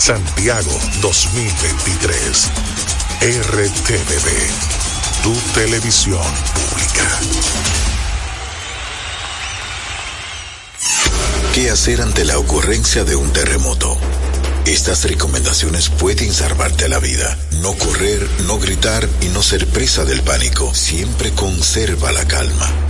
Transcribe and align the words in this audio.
Santiago 0.00 0.72
2023. 1.02 2.50
RTVD, 3.20 4.28
tu 5.22 5.34
televisión 5.52 6.22
pública. 6.54 7.20
¿Qué 11.54 11.70
hacer 11.70 12.00
ante 12.00 12.24
la 12.24 12.38
ocurrencia 12.38 13.04
de 13.04 13.14
un 13.14 13.30
terremoto? 13.30 13.94
Estas 14.64 15.04
recomendaciones 15.04 15.90
pueden 15.90 16.32
salvarte 16.32 16.88
la 16.88 16.98
vida. 16.98 17.36
No 17.60 17.74
correr, 17.74 18.26
no 18.46 18.58
gritar 18.58 19.06
y 19.20 19.26
no 19.26 19.42
ser 19.42 19.66
presa 19.66 20.06
del 20.06 20.22
pánico. 20.22 20.74
Siempre 20.74 21.32
conserva 21.32 22.10
la 22.10 22.26
calma. 22.26 22.89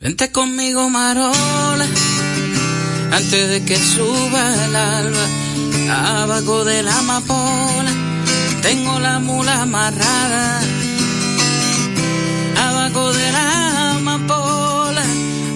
Vente 0.00 0.30
conmigo, 0.30 0.88
Marola, 0.90 1.84
antes 3.10 3.50
de 3.50 3.64
que 3.64 3.76
suba 3.76 4.64
el 4.64 4.76
alba, 4.76 6.22
abajo 6.22 6.64
de 6.64 6.84
la 6.84 6.98
amapola, 6.98 7.92
tengo 8.62 9.00
la 9.00 9.18
mula 9.18 9.62
amarrada. 9.62 10.60
Abajo 12.56 13.12
de 13.12 13.32
la 13.32 13.90
amapola, 13.96 15.02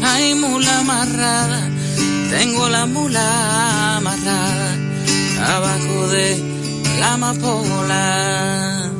hay 0.06 0.34
mula 0.34 0.80
amarrada, 0.80 1.70
tengo 2.30 2.68
la 2.68 2.86
mula 2.86 3.96
amarrada. 3.98 4.76
Abajo 5.54 6.08
de 6.08 6.42
la 6.98 7.12
amapola. 7.12 8.91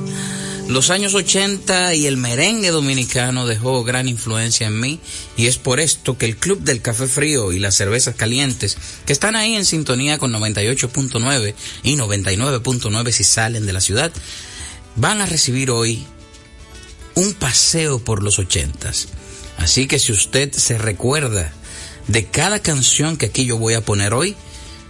Los 0.73 0.89
años 0.89 1.13
80 1.13 1.95
y 1.97 2.07
el 2.07 2.17
merengue 2.17 2.71
dominicano 2.71 3.47
dejó 3.47 3.85
gran 3.85 4.09
influencia 4.09 4.69
en 4.69 4.81
mí 4.81 5.01
y 5.37 5.47
es 5.47 5.59
por 5.59 5.81
esto 5.81 6.17
que 6.17 6.25
el 6.25 6.39
Club 6.39 6.63
del 6.63 6.81
Café 6.81 7.07
Frío 7.09 7.53
y 7.53 7.59
las 7.59 7.75
Cervezas 7.75 8.15
Calientes, 8.15 8.79
que 9.05 9.13
están 9.13 9.37
ahí 9.37 9.55
en 9.55 9.67
sintonía 9.67 10.17
con 10.17 10.33
98.9 10.33 11.55
y 11.83 11.97
99.9 11.97 13.13
si 13.13 13.23
salen 13.23 13.67
de 13.67 13.75
la 13.75 13.83
ciudad, 13.83 14.13
van 14.97 15.21
a 15.21 15.27
recibir 15.27 15.71
hoy 15.71 16.07
un 17.17 17.35
paseo 17.35 18.03
por 18.03 18.23
los 18.23 18.39
80s. 18.39 19.09
Así 19.59 19.87
que 19.87 19.99
si 19.99 20.13
usted 20.13 20.53
se 20.53 20.79
recuerda 20.79 21.53
de 22.09 22.25
cada 22.29 22.61
canción 22.61 23.19
que 23.19 23.27
aquí 23.27 23.45
yo 23.45 23.59
voy 23.59 23.75
a 23.75 23.85
poner 23.85 24.15
hoy, 24.15 24.37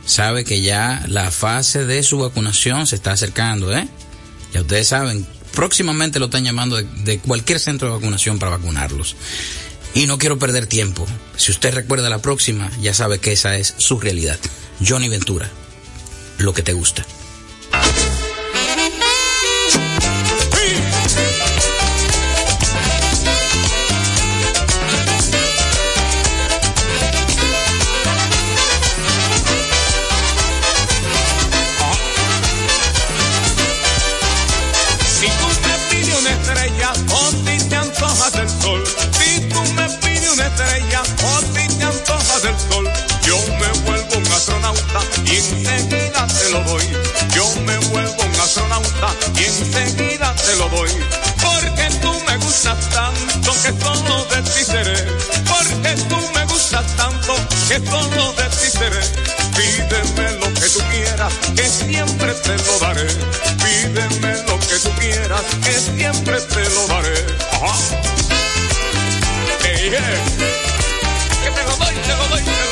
sabe 0.07 0.45
que 0.45 0.63
ya 0.63 1.05
la 1.09 1.33
fase 1.33 1.85
de 1.85 2.05
su 2.05 2.21
vacunación 2.21 2.87
se 2.87 2.95
está 2.95 3.11
acercando, 3.11 3.77
¿eh? 3.77 3.89
Ya 4.55 4.61
ustedes 4.61 4.87
saben, 4.87 5.27
próximamente 5.53 6.19
lo 6.19 6.27
están 6.27 6.45
llamando 6.45 6.77
de, 6.77 7.19
cualquier 7.19 7.61
centro 7.61 7.89
de 7.89 7.95
vacunación 7.95 8.39
para 8.39 8.53
vacunarlos. 8.53 9.17
Y 9.95 10.07
no 10.07 10.19
quiero 10.19 10.39
perder 10.39 10.67
tiempo. 10.67 11.07
Si 11.37 11.51
usted 11.51 11.75
recuerda 11.75 12.09
la 12.09 12.23
próxima, 12.23 12.71
ya 12.81 12.95
sabe 12.95 13.19
que 13.19 13.33
esa 13.33 13.57
es 13.57 13.75
su 13.77 14.01
realidad. 14.01 14.39
Johnny 14.87 15.09
Ventura, 15.09 15.51
lo 16.39 16.55
que 16.55 16.63
te 16.63 16.73
gusta. 16.73 17.05
Y 45.25 45.37
enseguida 45.37 46.27
te 46.27 46.51
lo 46.51 46.61
doy. 46.65 46.85
Yo 47.35 47.45
me 47.67 47.79
vuelvo 47.79 48.23
un 48.23 48.41
astronauta 48.41 49.09
y 49.37 49.45
enseguida 49.45 50.35
te 50.35 50.57
lo 50.57 50.69
doy. 50.69 50.91
Porque 51.41 51.89
tú 52.01 52.13
me 52.27 52.37
gustas 52.39 52.79
tanto 52.91 53.53
que 53.63 53.73
todo 53.73 54.25
de 54.27 54.43
ti 54.43 54.65
seré. 54.65 55.05
Porque 55.49 55.95
tú 56.09 56.17
me 56.35 56.45
gustas 56.47 56.87
tanto 56.97 57.35
que 57.69 57.81
todo 57.81 58.33
de 58.35 58.45
ti 58.51 58.71
seré. 58.71 59.03
Pídeme 59.57 60.33
lo 60.41 60.53
que 60.55 60.69
tú 60.69 60.81
quieras, 60.91 61.33
que 61.57 61.69
siempre 61.69 62.35
te 62.35 62.57
lo 62.57 62.79
daré. 62.79 63.07
Pídeme 63.65 64.43
lo 64.47 64.59
que 64.61 64.77
tú 64.83 64.91
quieras, 65.01 65.43
que 65.65 65.73
siempre 65.73 66.41
te 66.41 66.69
lo 66.71 66.87
daré. 66.89 67.27
Ajá. 67.53 67.75
Hey, 69.63 69.91
yeah. 69.91 70.25
Que 71.45 71.51
te 71.51 71.63
lo 71.65 71.77
doy, 71.77 71.95
te 71.95 72.09
lo. 72.09 72.72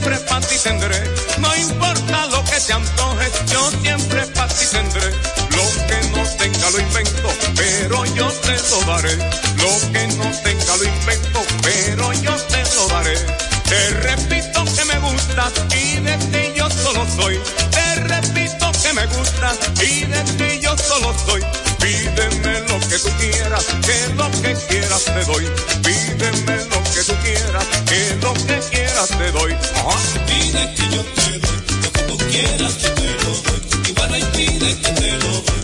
siempre 0.00 0.18
para 0.28 0.46
ti 0.46 0.56
tendré. 0.62 1.14
No 1.38 1.56
importa 1.56 2.26
lo 2.26 2.44
que 2.44 2.60
te 2.60 2.72
antoje, 2.72 3.30
yo 3.52 3.70
siempre 3.82 4.26
para 4.34 4.48
ti 4.48 4.66
tendré. 4.70 5.10
Lo 5.56 5.64
que 5.88 6.08
no 6.08 6.22
tenga 6.38 6.70
lo 6.70 6.80
invento, 6.80 7.28
pero 7.56 8.04
yo 8.06 8.28
te 8.30 8.56
lo 8.70 8.80
daré. 8.86 9.16
Lo 9.16 9.92
que 9.92 10.06
no 10.16 10.30
tenga 10.42 10.76
lo 10.76 10.84
invento, 10.84 11.40
pero 11.62 12.12
yo 12.14 12.34
te 12.36 12.62
lo 12.76 12.88
daré. 12.88 13.16
Te 13.68 13.90
repito 13.90 14.64
que 14.64 14.84
me 14.86 14.98
gustas 14.98 15.52
y 15.76 16.00
de 16.00 16.16
ti 16.32 16.52
yo 16.56 16.68
solo 16.70 17.06
soy. 17.16 17.38
Te 17.70 17.94
repito 17.96 18.72
que 18.82 18.92
me 18.94 19.06
gustas 19.06 19.58
y 19.82 20.04
de 20.04 20.22
ti 20.38 20.60
yo 20.60 20.76
solo 20.78 21.14
soy. 21.26 21.42
Pídeme 21.78 22.60
lo 22.68 22.78
que 22.88 22.98
tú 22.98 23.10
quieras, 23.18 23.66
que 23.86 24.14
lo 24.14 24.30
que 24.42 24.54
quieras 24.68 25.04
te 25.04 25.24
doy. 25.24 25.46
Pídeme 25.82 26.56
lo 26.64 26.82
que 26.92 27.02
tú 27.06 27.14
quieras, 27.22 27.64
que 27.86 28.16
lo 28.22 28.29
quieras 29.00 29.18
te 29.18 29.32
doy. 29.32 29.56
Pide 30.26 30.74
que 30.74 30.94
yo 30.94 31.02
te 31.02 31.38
doy, 31.38 31.58
lo 31.82 31.92
que 31.92 32.02
tú 32.02 32.16
quieras 32.30 32.78
yo 32.82 32.94
te 32.94 33.04
lo 33.24 33.30
doy. 33.42 33.60
Igual 33.88 34.18
y 34.18 34.24
pide 34.36 34.80
que 34.80 34.90
te 34.92 35.10
lo 35.12 35.32
doy, 35.40 35.59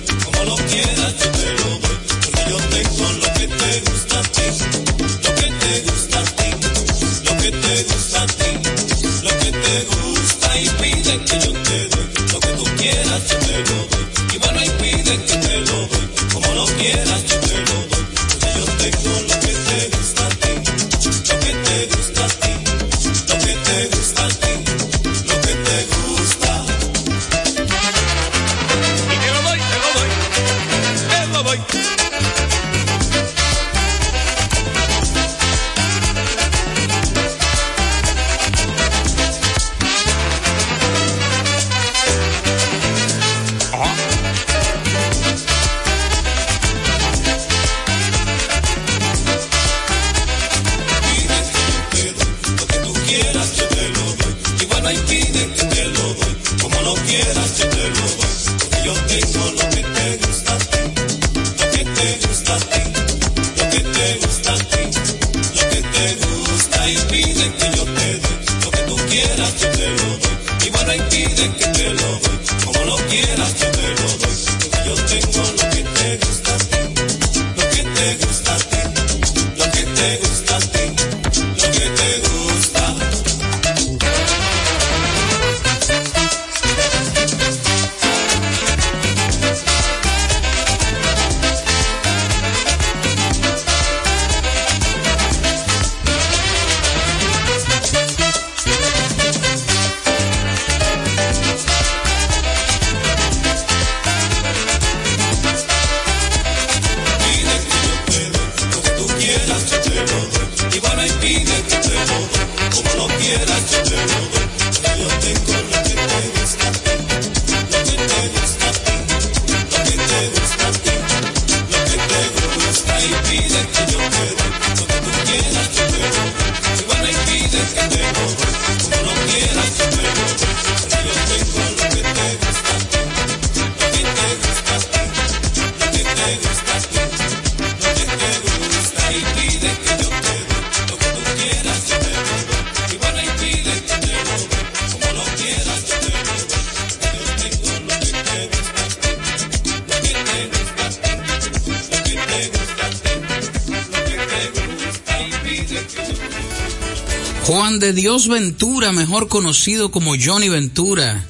Mejor 158.93 159.28
conocido 159.28 159.90
como 159.90 160.14
Johnny 160.19 160.49
Ventura, 160.49 161.25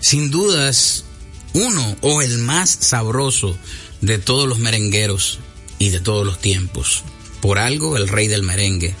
sin 0.00 0.30
dudas 0.30 1.04
uno 1.52 1.96
o 2.02 2.22
el 2.22 2.38
más 2.38 2.70
sabroso 2.80 3.56
de 4.00 4.18
todos 4.18 4.48
los 4.48 4.58
merengueros 4.58 5.40
y 5.78 5.88
de 5.88 6.00
todos 6.00 6.24
los 6.24 6.40
tiempos. 6.40 7.02
Por 7.40 7.58
algo, 7.58 7.96
el 7.96 8.08
rey 8.08 8.28
del 8.28 8.44
merengue. 8.44 8.94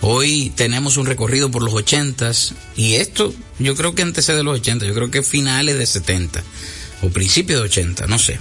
Hoy 0.00 0.52
tenemos 0.56 0.96
un 0.96 1.06
recorrido 1.06 1.50
por 1.50 1.62
los 1.62 1.72
ochentas 1.72 2.54
y 2.76 2.94
esto 2.94 3.32
yo 3.58 3.76
creo 3.76 3.94
que 3.94 4.02
antecede 4.02 4.38
de 4.38 4.42
los 4.42 4.58
80, 4.58 4.84
yo 4.84 4.94
creo 4.94 5.10
que 5.10 5.22
finales 5.22 5.78
de 5.78 5.86
70 5.86 6.42
o 7.02 7.08
principios 7.10 7.60
de 7.60 7.66
80, 7.66 8.06
no 8.06 8.18
sé. 8.18 8.38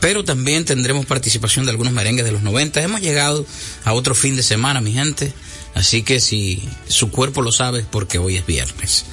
Pero 0.00 0.24
también 0.24 0.64
tendremos 0.64 1.06
participación 1.06 1.66
de 1.66 1.72
algunos 1.72 1.92
merengues 1.92 2.24
de 2.24 2.32
los 2.32 2.42
90. 2.42 2.82
Hemos 2.82 3.00
llegado 3.00 3.44
a 3.84 3.92
otro 3.92 4.14
fin 4.14 4.36
de 4.36 4.42
semana, 4.42 4.80
mi 4.80 4.92
gente. 4.92 5.32
Así 5.78 6.02
que 6.02 6.18
si 6.18 6.60
su 6.88 7.12
cuerpo 7.12 7.40
lo 7.40 7.52
sabe 7.52 7.78
es 7.78 7.86
porque 7.86 8.18
hoy 8.18 8.36
es 8.36 8.44
viernes. 8.44 9.04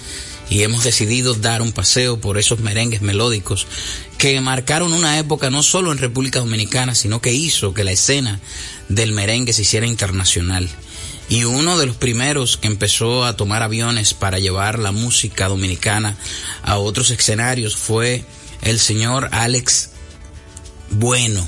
Y 0.50 0.63
hemos 0.63 0.84
decidido 0.84 1.36
dar 1.36 1.62
un 1.62 1.72
paseo 1.72 2.19
por 2.19 2.39
esos 2.39 2.60
merengues 2.60 3.03
melódicos 3.03 3.67
que 4.17 4.41
marcaron 4.41 4.91
una 4.91 5.19
época 5.19 5.51
no 5.51 5.62
solo 5.62 5.91
en 5.91 6.00
República 6.00 6.39
Dominicana, 6.39 6.95
sino 6.95 7.22
que 7.22 7.34
hizo 7.34 7.75
que 7.75 7.84
la 7.84 7.91
escena 7.91 8.39
del 8.89 9.12
merengue 9.12 9.53
se 9.53 9.62
hiciera 9.62 9.86
internacional. 9.86 10.67
Y 11.29 11.43
uno 11.43 11.77
de 11.77 11.86
los 11.86 11.98
primeros 11.98 12.57
que 12.57 12.65
empezó 12.65 13.25
a 13.25 13.38
tomar 13.38 13.62
aviones 13.62 14.15
para 14.15 14.39
llevar 14.39 14.79
la 14.79 14.91
música 14.91 15.48
dominicana 15.48 16.17
a 16.63 16.79
otros 16.79 17.12
escenarios 17.12 17.75
fue 17.75 18.25
el 18.63 18.79
señor 18.79 19.29
Alex 19.34 19.91
Bueno, 20.89 21.48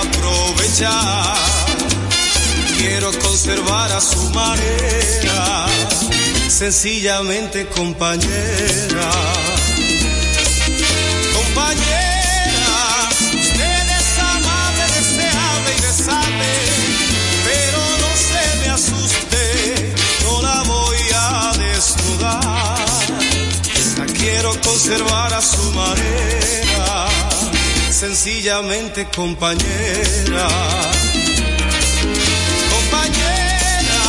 aprovechar. 0.00 1.36
Quiero 2.78 3.10
conservar 3.18 3.92
a 3.92 4.00
su 4.00 4.30
manera, 4.30 5.66
sencillamente 6.48 7.66
compañera 7.66 9.12
compañera. 11.54 13.08
Usted 13.44 13.84
es 13.98 14.18
amable, 14.18 14.84
deseable 14.98 15.70
y 15.76 15.80
besable, 15.82 16.50
pero 17.48 17.80
no 18.02 18.10
se 18.30 18.44
me 18.60 18.68
asuste, 18.70 19.94
no 20.24 20.42
la 20.42 20.62
voy 20.62 21.02
a 21.14 21.52
desnudar. 21.58 22.84
Quiero 24.18 24.50
conservar 24.60 25.34
a 25.34 25.42
su 25.42 25.62
manera, 25.72 26.43
sencillamente 28.04 29.06
compañera. 29.16 30.48
Compañera, 32.74 34.02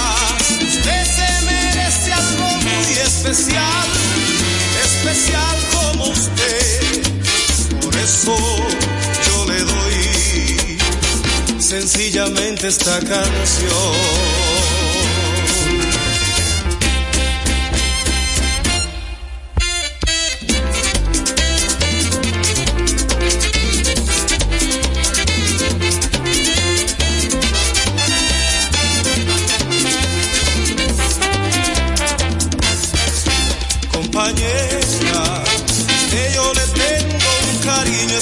usted 0.62 1.04
se 1.18 1.28
merece 1.46 2.12
algo 2.12 2.48
muy 2.58 2.94
especial, 3.06 3.88
especial 4.84 5.58
como 5.72 6.04
usted 6.10 6.76
eso 8.04 8.36
yo 9.28 9.46
le 9.46 9.60
doy 9.64 10.78
sencillamente 11.60 12.68
esta 12.68 13.00
canción. 13.00 14.65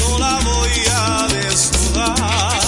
no 0.00 0.18
la 0.18 0.38
voy 0.40 0.70
a 0.90 1.26
desnudar. 1.28 2.60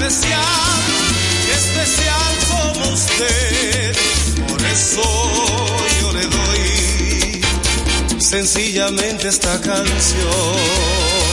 especial, 0.07 0.81
especial 1.55 2.33
como 2.49 2.93
usted. 2.93 3.95
Por 4.47 4.61
eso 4.61 5.01
yo 6.01 6.11
le 6.11 6.25
doy 6.27 7.41
sencillamente 8.19 9.29
esta 9.29 9.59
canción. 9.61 11.32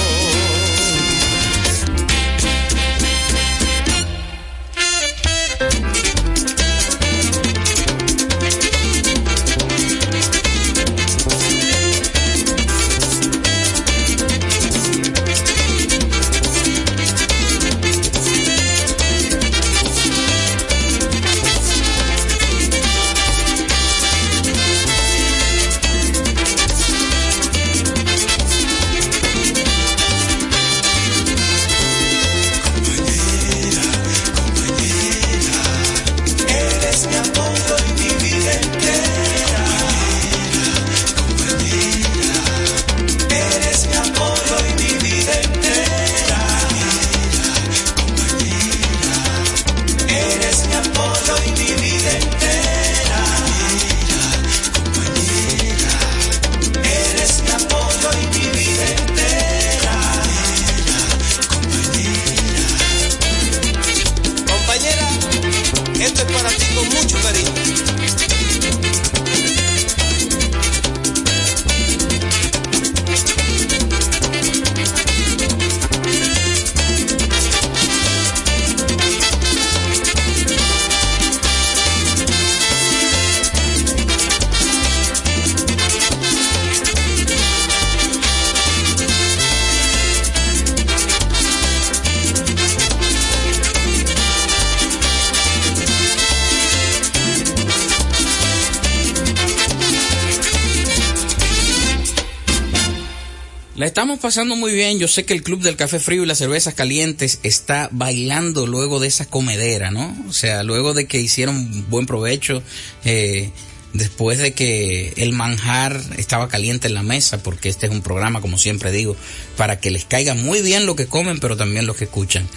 Estamos 104.01 104.19
pasando 104.19 104.57
muy 104.57 104.73
bien. 104.73 104.99
Yo 104.99 105.09
sé 105.09 105.27
que 105.27 105.35
el 105.35 105.43
Club 105.43 105.61
del 105.61 105.77
Café 105.77 106.01
Frío 106.01 106.23
y 106.23 106.27
las 106.27 106.39
Cervezas 106.39 106.73
Calientes 106.73 107.39
está 107.43 107.91
bailando 107.93 108.67
luego 108.67 108.99
de 108.99 109.09
esa 109.09 109.27
comedera, 109.27 109.91
¿no? 109.91 110.17
O 110.27 110.33
sea, 110.33 110.63
luego 110.63 110.95
de 110.95 111.05
que 111.05 111.21
hicieron 111.21 111.85
buen 111.91 112.07
provecho, 112.07 112.63
eh, 113.05 113.51
después 113.93 114.39
de 114.39 114.53
que 114.53 115.13
el 115.19 115.33
manjar 115.33 116.01
estaba 116.17 116.49
caliente 116.49 116.89
en 116.89 116.95
la 116.95 117.03
mesa, 117.03 117.43
porque 117.43 117.69
este 117.69 117.89
es 117.89 117.93
un 117.93 118.01
programa, 118.01 118.41
como 118.41 118.57
siempre 118.57 118.91
digo, 118.91 119.17
para 119.59 119.81
que 119.81 119.91
les 119.91 120.07
caiga 120.07 120.33
muy 120.33 120.63
bien 120.63 120.87
lo 120.87 120.97
que 120.97 121.07
comen, 121.07 121.39
pero 121.39 121.59
también 121.59 121.87
lo 121.87 121.95
que 121.95 122.05
escuchan. 122.05 122.49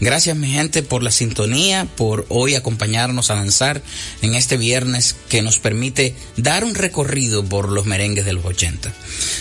Gracias 0.00 0.36
mi 0.36 0.50
gente 0.50 0.82
por 0.82 1.04
la 1.04 1.12
sintonía, 1.12 1.86
por 1.96 2.26
hoy 2.28 2.56
acompañarnos 2.56 3.30
a 3.30 3.36
danzar 3.36 3.82
en 4.20 4.34
este 4.34 4.56
viernes 4.56 5.14
que 5.28 5.42
nos 5.42 5.60
permite 5.60 6.16
dar 6.36 6.64
un 6.64 6.74
recorrido 6.74 7.44
por 7.44 7.68
los 7.68 7.86
merengues 7.86 8.24
de 8.24 8.32
los 8.32 8.44
80. 8.44 8.92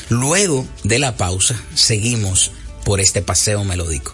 Luego 0.10 0.65
de 0.83 0.99
la 0.99 1.17
pausa, 1.17 1.62
seguimos 1.75 2.51
por 2.83 2.99
este 2.99 3.21
paseo 3.21 3.63
melódico. 3.63 4.13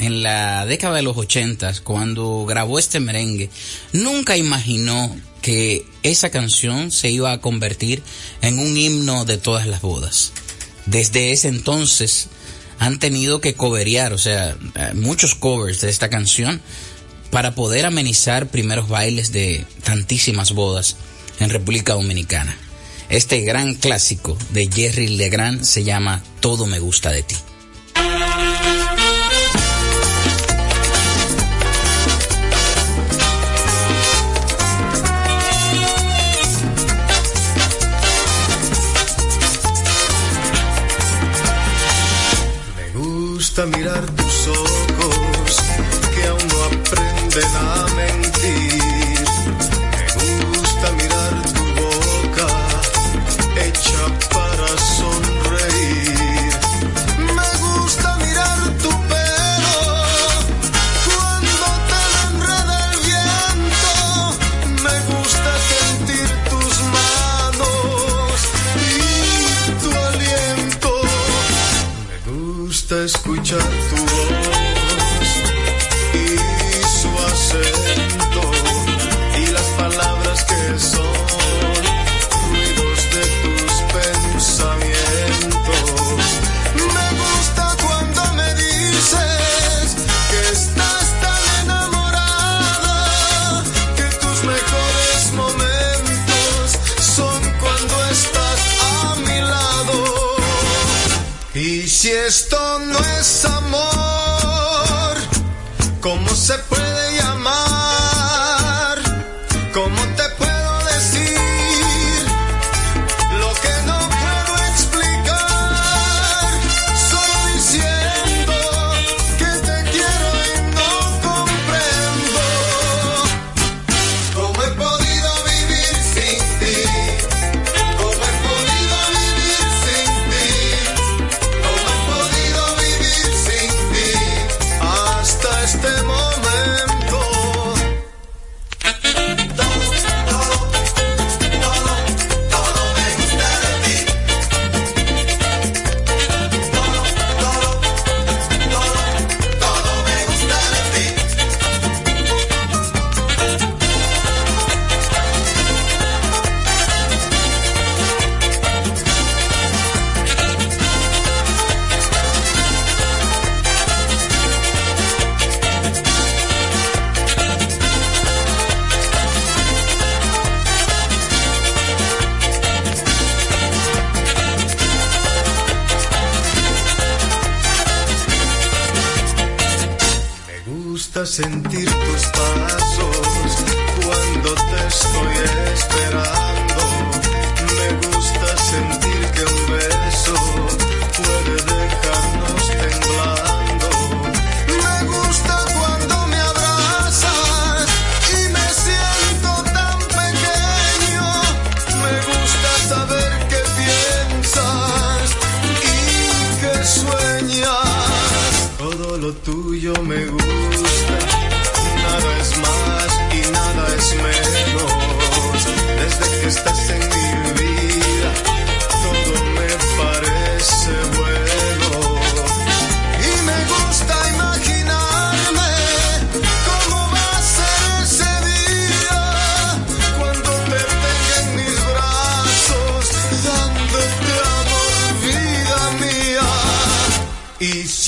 en 0.00 0.22
la 0.22 0.64
década 0.64 0.96
de 0.96 1.02
los 1.02 1.16
ochentas, 1.16 1.80
cuando 1.80 2.46
grabó 2.46 2.78
este 2.78 3.00
merengue, 3.00 3.50
nunca 3.92 4.36
imaginó 4.36 5.14
que 5.42 5.86
esa 6.02 6.30
canción 6.30 6.90
se 6.90 7.10
iba 7.10 7.32
a 7.32 7.40
convertir 7.40 8.02
en 8.40 8.58
un 8.58 8.76
himno 8.76 9.26
de 9.26 9.36
todas 9.36 9.66
las 9.66 9.82
bodas. 9.82 10.32
Desde 10.86 11.32
ese 11.32 11.48
entonces 11.48 12.28
han 12.78 12.98
tenido 12.98 13.42
que 13.42 13.54
coverear, 13.54 14.14
o 14.14 14.18
sea, 14.18 14.56
eh, 14.74 14.92
muchos 14.94 15.34
covers 15.34 15.82
de 15.82 15.90
esta 15.90 16.08
canción 16.08 16.62
para 17.30 17.54
poder 17.54 17.84
amenizar 17.84 18.48
primeros 18.48 18.88
bailes 18.88 19.32
de 19.32 19.66
tantísimas 19.84 20.52
bodas 20.52 20.96
en 21.40 21.50
República 21.50 21.92
Dominicana. 21.92 22.56
Este 23.10 23.40
gran 23.42 23.74
clásico 23.74 24.38
de 24.50 24.70
Jerry 24.72 25.08
Legrand 25.08 25.62
se 25.62 25.84
llama 25.84 26.22
Todo 26.40 26.64
me 26.64 26.78
gusta 26.78 27.10
de 27.10 27.22
ti. 27.22 27.36
Gusta 43.60 43.78
mirar 43.78 44.19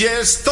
Si 0.02 0.08
estoy 0.08 0.51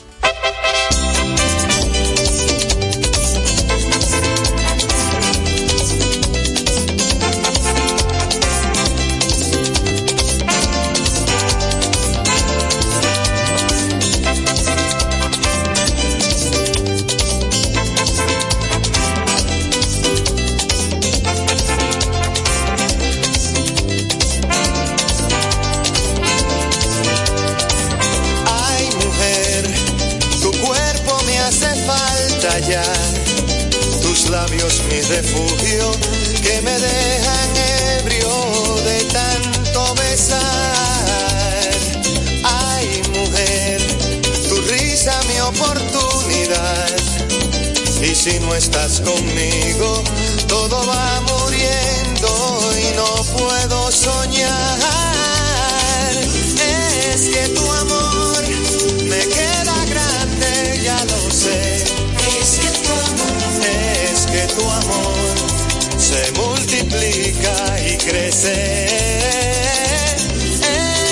sé 68.41 68.87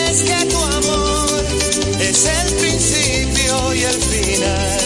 es 0.10 0.24
que 0.24 0.46
tu 0.46 0.58
amor 0.58 1.46
es 2.00 2.26
el 2.26 2.56
principio 2.56 3.74
y 3.74 3.84
el 3.84 4.02
final. 4.14 4.80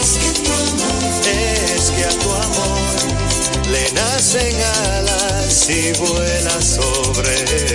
Es 0.00 0.10
que 0.20 0.30
tu 0.44 0.52
amor, 0.52 1.02
es 1.24 1.84
que 1.96 2.04
a 2.04 2.14
tu 2.22 2.30
amor 2.48 3.70
le 3.70 3.92
nacen 3.92 4.56
alas 4.92 5.70
y 5.70 5.92
vuela 5.92 6.60
sobre 6.60 7.32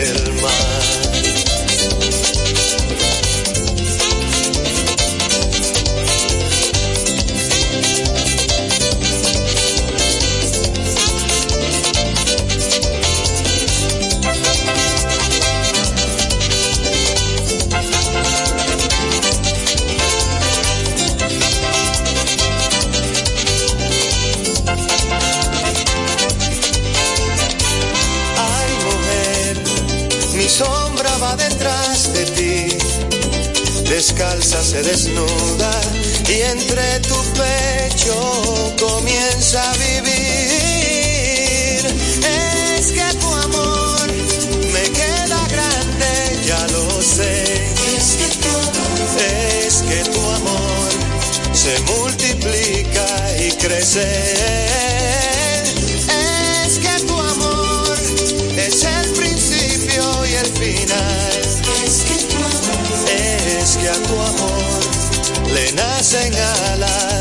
el 0.09 0.33
mar. 0.41 0.70
se 34.71 34.81
desnuda 34.83 35.71
y 36.29 36.41
entre 36.43 36.99
tu 37.01 37.15
pecho 37.33 38.15
comienza 38.79 39.69
a 39.69 39.73
vivir. 39.75 40.11
Es 42.77 42.93
que 42.93 43.13
tu 43.19 43.27
amor 43.27 44.07
me 44.71 44.83
queda 44.91 45.39
grande, 45.49 46.39
ya 46.47 46.65
lo 46.67 47.01
sé. 47.01 47.43
Es 47.97 48.15
que 48.15 48.27
tu 48.43 48.47
amor, 48.47 48.99
es 49.67 49.75
que 49.89 49.99
tu 50.09 50.21
amor 50.39 50.89
se 51.51 51.77
multiplica 51.91 53.07
y 53.45 53.51
crece. 53.51 54.60
señalar. 66.01 67.20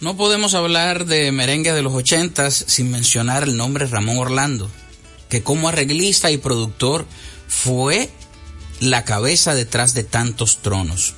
No 0.00 0.16
podemos 0.16 0.54
hablar 0.54 1.04
de 1.04 1.30
merengue 1.30 1.74
de 1.74 1.82
los 1.82 1.92
ochentas 1.92 2.64
sin 2.66 2.90
mencionar 2.90 3.42
el 3.42 3.58
nombre 3.58 3.86
Ramón 3.86 4.16
Orlando, 4.16 4.70
que 5.28 5.42
como 5.42 5.68
arreglista 5.68 6.30
y 6.30 6.38
productor 6.38 7.04
fue 7.48 8.08
la 8.80 9.04
cabeza 9.04 9.54
detrás 9.54 9.92
de 9.92 10.02
tantos 10.02 10.62
tronos. 10.62 11.12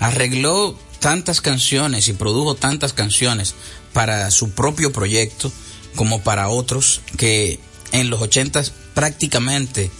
Arregló 0.00 0.78
tantas 0.98 1.40
canciones 1.40 2.08
y 2.08 2.12
produjo 2.12 2.54
tantas 2.54 2.92
canciones 2.92 3.54
para 3.94 4.30
su 4.30 4.50
propio 4.50 4.92
proyecto 4.92 5.50
como 5.94 6.20
para 6.20 6.50
otros 6.50 7.00
que 7.16 7.58
en 7.92 8.10
los 8.10 8.20
ochentas 8.20 8.70
prácticamente 8.92 9.90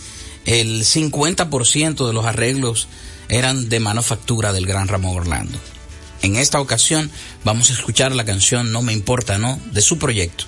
el 0.44 0.84
50% 0.84 2.06
de 2.06 2.12
los 2.12 2.26
arreglos 2.26 2.86
eran 3.30 3.70
de 3.70 3.80
manufactura 3.80 4.52
del 4.52 4.66
gran 4.66 4.88
Ramón 4.88 5.16
Orlando. 5.16 5.58
En 6.26 6.34
esta 6.34 6.58
ocasión 6.58 7.08
vamos 7.44 7.70
a 7.70 7.74
escuchar 7.74 8.12
la 8.12 8.24
canción 8.24 8.72
No 8.72 8.82
me 8.82 8.92
importa, 8.92 9.38
¿no? 9.38 9.60
de 9.70 9.80
su 9.80 9.96
proyecto, 9.96 10.44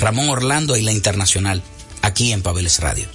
Ramón 0.00 0.28
Orlando 0.28 0.74
y 0.74 0.82
la 0.82 0.90
Internacional, 0.90 1.62
aquí 2.02 2.32
en 2.32 2.42
Pabeles 2.42 2.80
Radio. 2.80 3.06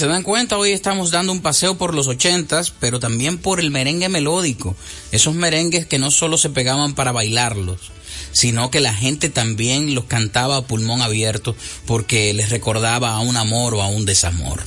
Se 0.00 0.06
dan 0.06 0.22
cuenta, 0.22 0.56
hoy 0.56 0.72
estamos 0.72 1.10
dando 1.10 1.30
un 1.30 1.42
paseo 1.42 1.76
por 1.76 1.92
los 1.92 2.08
ochentas, 2.08 2.70
pero 2.70 3.00
también 3.00 3.36
por 3.36 3.60
el 3.60 3.70
merengue 3.70 4.08
melódico. 4.08 4.74
Esos 5.12 5.34
merengues 5.34 5.84
que 5.84 5.98
no 5.98 6.10
solo 6.10 6.38
se 6.38 6.48
pegaban 6.48 6.94
para 6.94 7.12
bailarlos, 7.12 7.92
sino 8.32 8.70
que 8.70 8.80
la 8.80 8.94
gente 8.94 9.28
también 9.28 9.94
los 9.94 10.06
cantaba 10.06 10.56
a 10.56 10.62
pulmón 10.62 11.02
abierto 11.02 11.54
porque 11.84 12.32
les 12.32 12.48
recordaba 12.48 13.12
a 13.12 13.20
un 13.20 13.36
amor 13.36 13.74
o 13.74 13.82
a 13.82 13.88
un 13.88 14.06
desamor. 14.06 14.62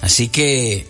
Así 0.00 0.28
que 0.28 0.86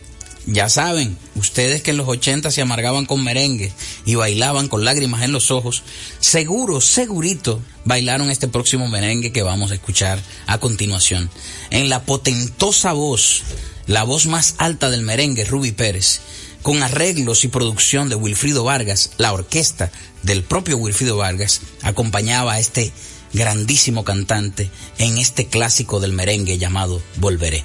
ya 0.46 0.68
saben, 0.68 1.18
ustedes 1.34 1.82
que 1.82 1.90
en 1.90 1.96
los 1.96 2.06
80 2.08 2.52
se 2.52 2.62
amargaban 2.62 3.06
con 3.06 3.24
merengue 3.24 3.72
y 4.06 4.14
bailaban 4.14 4.68
con 4.68 4.84
lágrimas 4.84 5.22
en 5.22 5.32
los 5.32 5.50
ojos, 5.50 5.82
seguro, 6.20 6.80
segurito, 6.80 7.60
bailaron 7.84 8.30
este 8.30 8.46
próximo 8.46 8.88
merengue 8.88 9.32
que 9.32 9.42
vamos 9.42 9.72
a 9.72 9.74
escuchar 9.74 10.22
a 10.46 10.58
continuación. 10.58 11.28
En 11.70 11.88
la 11.88 12.04
potentosa 12.04 12.92
voz, 12.92 13.42
la 13.90 14.04
voz 14.04 14.26
más 14.26 14.54
alta 14.58 14.88
del 14.88 15.02
merengue, 15.02 15.44
Ruby 15.44 15.72
Pérez, 15.72 16.20
con 16.62 16.80
arreglos 16.84 17.42
y 17.44 17.48
producción 17.48 18.08
de 18.08 18.14
Wilfrido 18.14 18.62
Vargas, 18.62 19.10
la 19.18 19.32
orquesta 19.32 19.90
del 20.22 20.44
propio 20.44 20.76
Wilfrido 20.76 21.16
Vargas, 21.16 21.60
acompañaba 21.82 22.52
a 22.52 22.60
este 22.60 22.92
grandísimo 23.32 24.04
cantante 24.04 24.70
en 24.98 25.18
este 25.18 25.46
clásico 25.46 25.98
del 25.98 26.12
merengue 26.12 26.56
llamado 26.56 27.02
Volveré. 27.16 27.64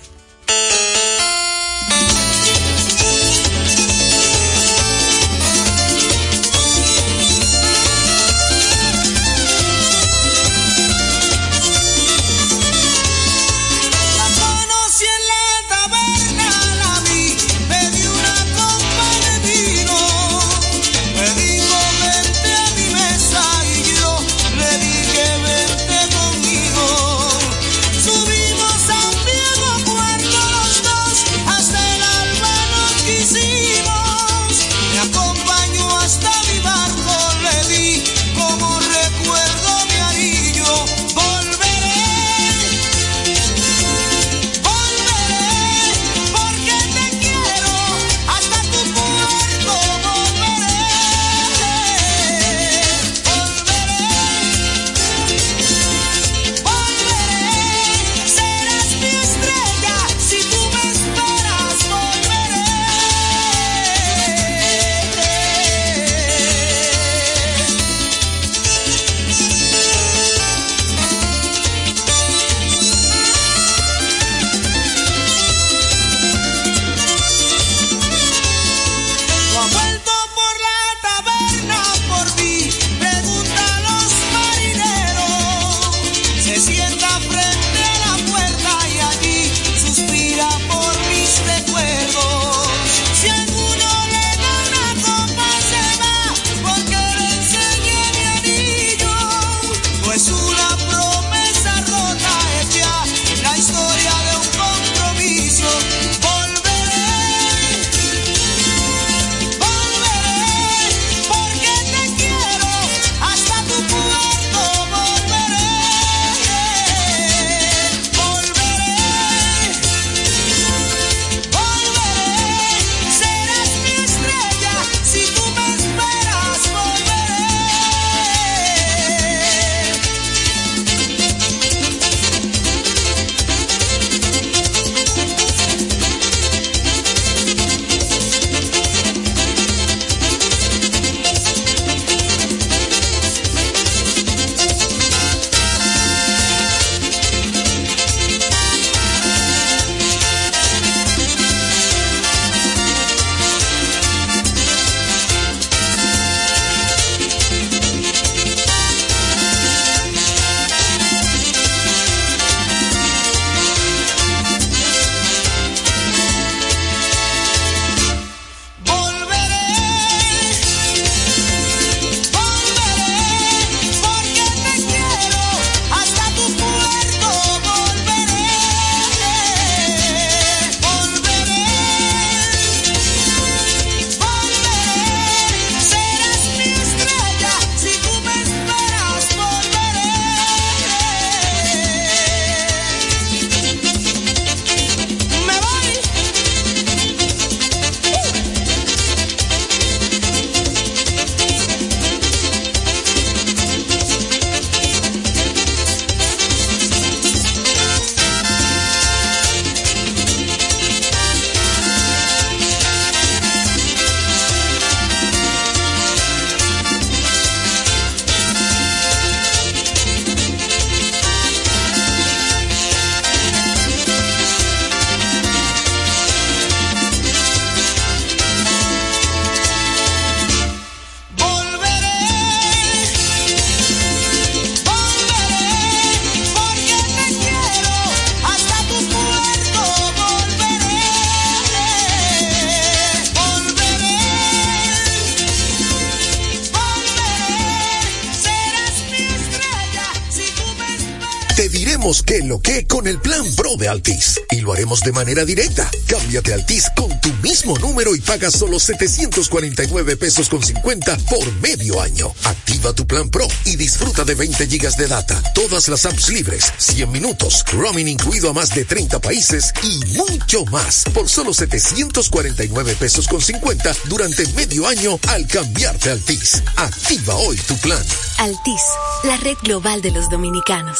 De 254.86 255.12
manera 255.12 255.44
directa. 255.46 255.90
Cámbiate 256.08 256.52
a 256.52 256.56
Altis 256.56 256.90
con 256.96 257.20
tu 257.20 257.34
mismo 257.42 257.78
número 257.80 258.16
y 258.16 258.22
paga 258.22 258.52
solo 258.52 258.80
749 258.80 260.16
pesos 260.16 260.48
con 260.48 260.64
50 260.64 261.18
por 261.30 261.52
medio 261.54 262.00
año. 262.02 262.32
Activa 262.44 262.94
tu 262.94 263.06
plan 263.06 263.30
Pro 263.30 263.48
y 263.66 263.76
disfruta 263.78 264.24
de 264.24 264.36
20 264.36 264.68
gigas 264.68 264.96
de 264.96 265.08
data, 265.08 265.42
todas 265.54 265.90
las 265.90 266.06
apps 266.06 266.30
libres, 266.30 266.72
100 266.78 267.12
minutos, 267.12 267.66
roaming 267.74 268.08
incluido 268.08 268.52
a 268.52 268.54
más 268.54 268.74
de 268.76 268.86
30 268.86 269.20
países 269.20 269.74
y 269.84 270.00
mucho 270.18 270.66
más 270.66 271.04
por 271.14 271.28
solo 271.28 271.52
749 271.54 272.96
pesos 272.96 273.28
con 273.28 273.42
50 273.42 273.92
durante 274.06 274.48
medio 274.50 274.88
año 274.88 275.20
al 275.28 275.48
cambiarte 275.48 276.10
a 276.10 276.14
Altis. 276.14 276.62
Activa 276.78 277.36
hoy 277.36 277.58
tu 277.58 277.76
plan. 277.80 278.06
Altis, 278.38 278.82
la 279.24 279.36
red 279.38 279.58
global 279.64 280.02
de 280.02 280.12
los 280.12 280.30
dominicanos. 280.30 281.00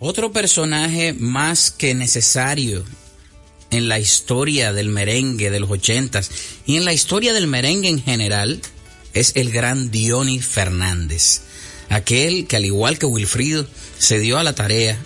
Otro 0.00 0.30
personaje 0.30 1.12
más 1.12 1.72
que 1.72 1.92
necesario 1.92 2.84
en 3.70 3.88
la 3.88 3.98
historia 3.98 4.72
del 4.72 4.90
merengue 4.90 5.50
de 5.50 5.58
los 5.58 5.70
ochentas 5.70 6.30
y 6.64 6.76
en 6.76 6.84
la 6.84 6.92
historia 6.92 7.32
del 7.32 7.48
merengue 7.48 7.88
en 7.88 8.00
general 8.00 8.60
es 9.12 9.32
el 9.34 9.50
gran 9.50 9.90
Diony 9.90 10.38
Fernández. 10.38 11.40
Aquel 11.88 12.46
que 12.46 12.56
al 12.56 12.64
igual 12.64 12.96
que 13.00 13.06
Wilfrido 13.06 13.66
se 13.98 14.20
dio 14.20 14.38
a 14.38 14.44
la 14.44 14.54
tarea, 14.54 14.96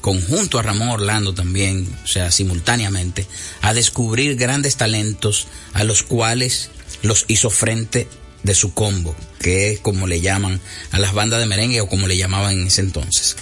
conjunto 0.00 0.58
a 0.58 0.62
Ramón 0.62 0.88
Orlando 0.88 1.34
también, 1.34 1.86
o 2.02 2.06
sea, 2.06 2.30
simultáneamente, 2.30 3.26
a 3.60 3.74
descubrir 3.74 4.36
grandes 4.36 4.76
talentos 4.76 5.46
a 5.74 5.84
los 5.84 6.02
cuales 6.02 6.70
los 7.02 7.26
hizo 7.28 7.50
frente 7.50 8.08
de 8.44 8.54
su 8.54 8.72
combo, 8.72 9.14
que 9.40 9.72
es 9.72 9.80
como 9.80 10.06
le 10.06 10.22
llaman 10.22 10.58
a 10.90 10.98
las 10.98 11.12
bandas 11.12 11.38
de 11.38 11.46
merengue 11.46 11.82
o 11.82 11.88
como 11.88 12.06
le 12.06 12.16
llamaban 12.16 12.52
en 12.52 12.66
ese 12.68 12.80
entonces. 12.80 13.36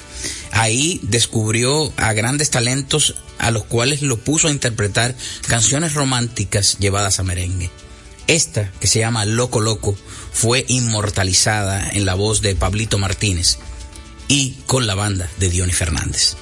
Ahí 0.53 1.01
descubrió 1.03 1.93
a 1.97 2.13
grandes 2.13 2.51
talentos 2.51 3.15
a 3.39 3.51
los 3.51 3.65
cuales 3.65 4.03
lo 4.03 4.19
puso 4.19 4.49
a 4.49 4.51
interpretar 4.51 5.15
canciones 5.47 5.95
románticas 5.95 6.79
llevadas 6.79 7.19
a 7.19 7.23
merengue. 7.23 7.71
Esta, 8.27 8.71
que 8.81 8.87
se 8.87 9.01
llama 9.01 9.25
Loco 9.25 9.61
Loco, 9.61 9.97
fue 10.33 10.65
inmortalizada 10.69 11.89
en 11.91 12.05
la 12.05 12.15
voz 12.15 12.43
de 12.43 12.55
Pablito 12.55 12.99
Martínez 12.99 13.59
y 14.29 14.53
con 14.67 14.87
la 14.87 14.95
banda 14.95 15.29
de 15.39 15.49
Diony 15.51 15.73
Fernández. 15.73 16.37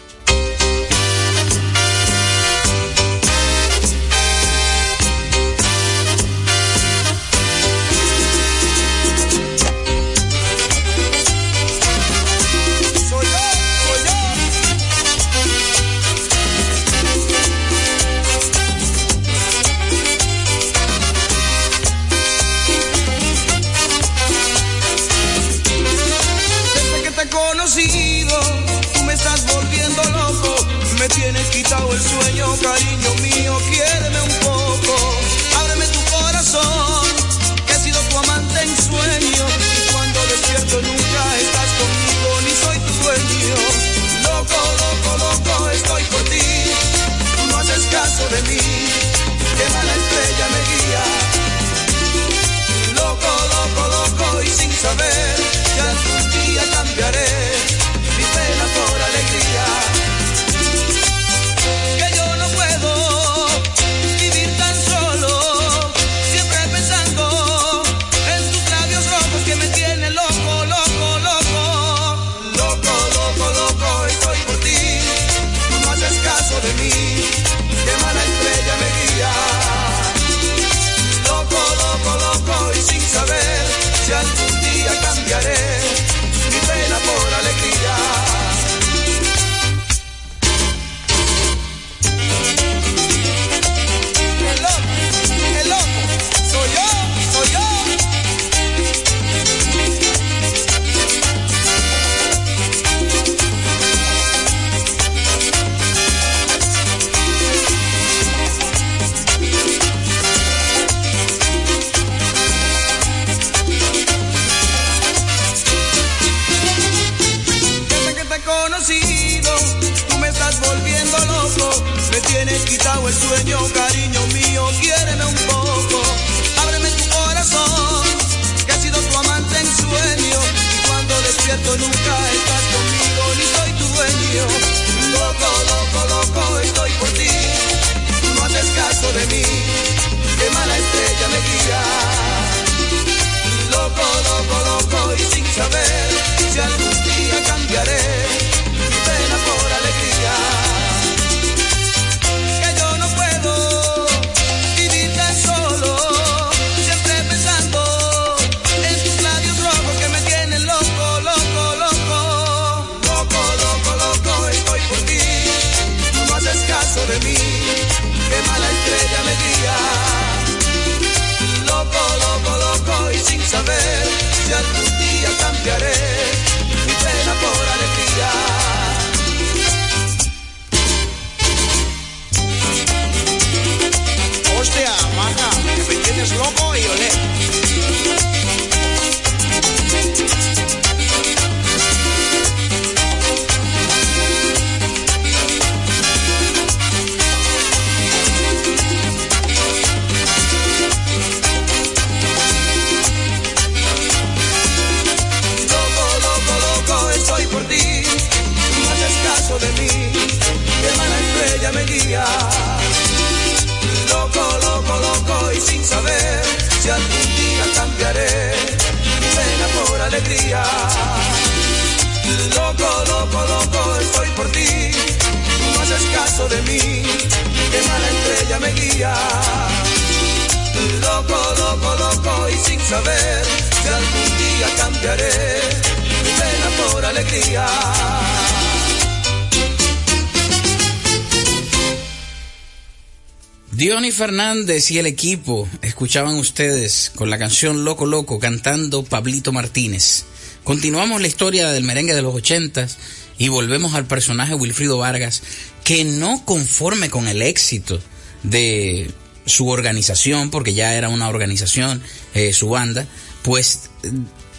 Diony 243.98 244.12
Fernández 244.12 244.92
y 244.92 244.98
el 244.98 245.06
equipo 245.06 245.68
escuchaban 245.82 246.36
ustedes 246.36 247.10
con 247.16 247.30
la 247.30 247.38
canción 247.38 247.84
Loco 247.84 248.06
Loco 248.06 248.38
cantando 248.38 249.02
Pablito 249.02 249.50
Martínez. 249.50 250.24
Continuamos 250.62 251.20
la 251.20 251.26
historia 251.26 251.70
del 251.70 251.82
merengue 251.82 252.14
de 252.14 252.22
los 252.22 252.32
ochentas 252.32 252.96
y 253.38 253.48
volvemos 253.48 253.94
al 253.94 254.06
personaje 254.06 254.54
Wilfrido 254.54 254.98
Vargas 254.98 255.42
que 255.82 256.04
no 256.04 256.44
conforme 256.44 257.10
con 257.10 257.26
el 257.26 257.42
éxito 257.42 258.00
de 258.44 259.10
su 259.46 259.68
organización, 259.68 260.52
porque 260.52 260.74
ya 260.74 260.94
era 260.94 261.08
una 261.08 261.28
organización, 261.28 262.00
eh, 262.34 262.52
su 262.52 262.68
banda, 262.68 263.04
pues 263.42 263.90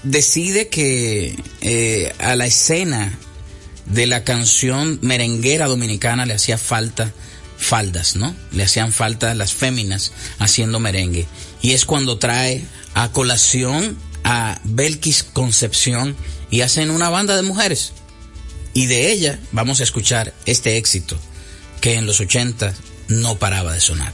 decide 0.04 0.68
que 0.68 1.42
eh, 1.62 2.14
a 2.20 2.36
la 2.36 2.46
escena 2.46 3.18
de 3.86 4.06
la 4.06 4.26
canción 4.26 5.00
merenguera 5.02 5.68
dominicana 5.68 6.26
le 6.26 6.34
hacía 6.34 6.58
falta 6.58 7.14
faldas, 7.60 8.16
¿no? 8.16 8.36
Le 8.52 8.64
hacían 8.64 8.94
falta 8.94 9.36
las 9.36 9.54
féminas 9.54 10.14
haciendo 10.40 10.80
merengue. 10.80 11.28
Y 11.62 11.74
es 11.74 11.86
cuando 11.86 12.18
trae 12.18 12.66
a 12.94 13.12
colación 13.12 13.98
a 14.24 14.60
Belkis 14.64 15.24
Concepción 15.24 16.16
y 16.50 16.62
hacen 16.62 16.90
una 16.90 17.10
banda 17.10 17.36
de 17.36 17.44
mujeres. 17.44 17.92
Y 18.74 18.86
de 18.86 19.12
ella 19.12 19.40
vamos 19.52 19.82
a 19.82 19.84
escuchar 19.84 20.34
este 20.46 20.78
éxito 20.78 21.20
que 21.82 21.96
en 21.96 22.06
los 22.06 22.20
80 22.20 22.74
no 23.10 23.38
paraba 23.38 23.74
de 23.74 23.82
sonar. 23.82 24.14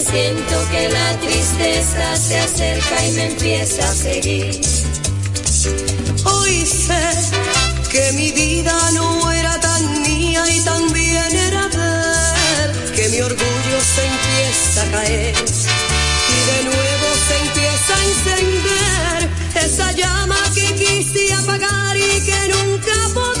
Siento 0.00 0.68
que 0.70 0.88
la 0.88 1.20
tristeza 1.20 2.16
se 2.16 2.38
acerca 2.38 3.06
y 3.06 3.12
me 3.12 3.26
empieza 3.26 3.88
a 3.88 3.94
seguir. 3.94 4.60
Hoy 6.24 6.66
sé 6.66 7.10
que 7.90 8.12
mi 8.12 8.32
vida 8.32 8.74
no 8.92 9.30
era 9.30 9.60
tan 9.60 10.02
mía 10.02 10.42
y 10.50 10.60
también 10.60 11.36
era 11.36 11.68
él, 12.62 12.92
que 12.94 13.08
mi 13.10 13.20
orgullo 13.20 13.78
se 13.94 14.06
empieza 14.06 14.82
a 14.82 14.90
caer 14.90 15.34
y 15.36 16.38
de 16.50 16.64
nuevo 16.64 17.06
se 17.28 17.36
empieza 17.46 17.94
a 17.94 18.04
encender 18.04 19.30
esa 19.64 19.92
llama 19.92 20.38
que 20.54 20.74
quise 20.74 21.34
apagar 21.34 21.96
y 21.96 22.20
que 22.22 22.48
nunca 22.48 22.92
podré. 23.14 23.31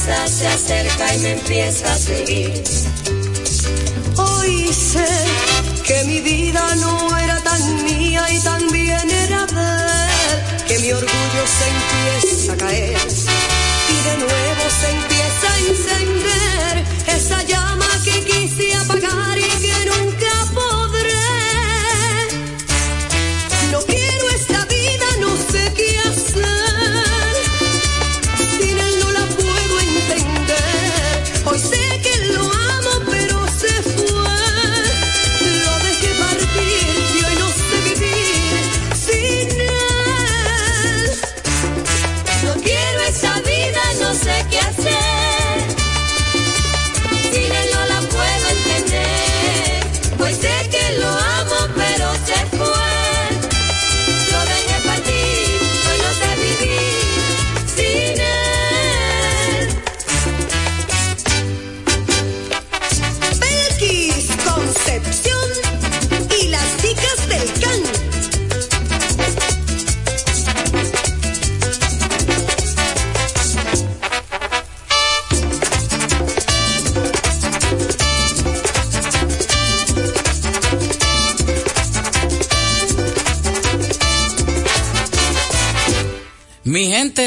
Se 0.00 0.46
acerca 0.46 1.14
y 1.14 1.18
me 1.18 1.32
empieza 1.32 1.92
a 1.92 1.98
seguir. 1.98 2.62
Hoy 4.16 4.72
sé 4.72 5.06
que 5.86 6.04
mi 6.04 6.20
vida 6.20 6.74
no 6.76 7.16
era 7.18 7.38
tan 7.42 7.84
mía 7.84 8.24
y 8.30 8.38
también 8.40 9.10
era 9.10 9.44
de 9.46 9.60
él, 10.30 10.64
que 10.66 10.78
mi 10.78 10.92
orgullo 10.92 11.42
se 11.46 11.66
empieza 11.68 12.52
a 12.52 12.56
caer 12.56 13.19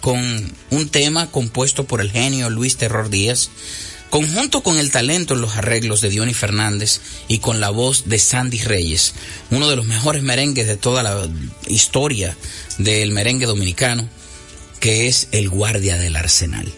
con 0.00 0.52
un 0.70 0.88
tema 0.88 1.30
compuesto 1.30 1.84
por 1.84 2.00
el 2.00 2.10
genio 2.10 2.50
Luis 2.50 2.76
Terror 2.76 3.10
Díaz, 3.10 3.50
conjunto 4.10 4.62
con 4.62 4.78
el 4.78 4.90
talento 4.90 5.34
en 5.34 5.40
los 5.40 5.56
arreglos 5.56 6.00
de 6.00 6.10
Diony 6.10 6.34
Fernández 6.34 7.00
y 7.26 7.38
con 7.38 7.60
la 7.60 7.70
voz 7.70 8.08
de 8.08 8.18
Sandy 8.18 8.62
Reyes, 8.62 9.14
uno 9.50 9.68
de 9.68 9.76
los 9.76 9.86
mejores 9.86 10.22
merengues 10.22 10.66
de 10.66 10.76
toda 10.76 11.02
la 11.02 11.28
historia 11.66 12.36
del 12.78 13.10
merengue 13.10 13.46
dominicano, 13.46 14.08
que 14.80 15.08
es 15.08 15.28
El 15.32 15.48
Guardia 15.48 15.96
del 15.96 16.16
Arsenal. 16.16 16.72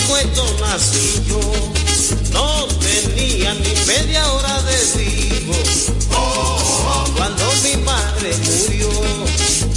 Muerto 0.00 0.44
nací 0.60 1.22
yo. 1.28 1.40
No 2.32 2.66
tenía 2.78 3.54
ni 3.54 3.74
media 3.86 4.32
hora 4.32 4.62
de 4.62 4.76
vivo. 4.98 5.54
Cuando 7.16 7.44
mi 7.62 7.76
madre 7.82 8.34
murió, 8.44 8.90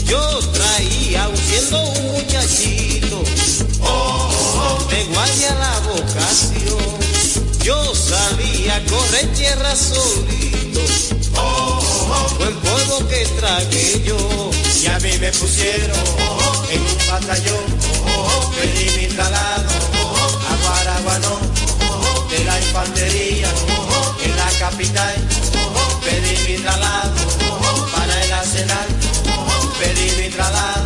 yo 0.06 0.40
traía 0.54 1.30
siendo 1.48 1.82
un 1.84 2.12
muchachito. 2.14 3.24
De 4.90 5.04
guardia 5.14 5.56
la 5.56 5.80
vocación. 5.92 6.98
Yo 7.64 7.96
salía 7.96 8.76
a 8.78 8.86
correr 8.86 9.28
tierra 9.34 9.76
solito. 9.76 10.82
Fue 12.38 12.48
el 12.48 12.56
polvo 12.56 13.08
que 13.08 13.26
tragué 13.40 14.04
yo. 14.04 14.18
Y 14.82 14.88
a 14.88 15.00
mí 15.00 15.12
me 15.20 15.32
pusieron 15.32 16.00
en 16.72 16.82
un 16.82 16.98
batallón. 17.10 17.78
Pedí 18.58 19.08
en 22.84 24.36
la 24.36 24.50
capital. 24.60 25.16
Pedí 26.06 26.38
mi 26.48 26.58
traslado 26.62 27.16
para 27.92 28.24
el 28.24 28.32
arsenal. 28.32 28.88
Pedí 29.80 30.22
mi 30.22 30.30
traslado 30.30 30.86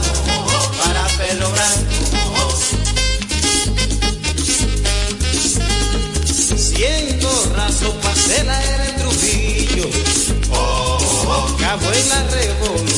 para 0.80 1.06
Pelo 1.18 1.50
Blanco. 1.50 2.56
Siendo 6.56 7.30
raso 7.56 7.94
pasé 8.02 8.44
la 8.46 8.64
era 8.64 8.90
en 8.90 8.96
Trujillo. 8.98 9.90
Acabó 11.58 11.92
en 11.92 12.10
la 12.10 12.24
revolución. 12.30 12.91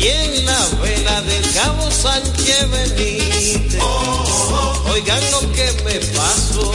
Y 0.00 0.08
en 0.08 0.46
la 0.46 0.66
vela 0.80 1.20
del 1.20 1.52
cabo 1.52 1.90
Sánchez 1.90 2.70
Benítez. 2.70 3.82
Oigan 4.90 5.30
lo 5.30 5.40
que 5.52 5.70
me 5.84 6.00
pasó. 6.16 6.72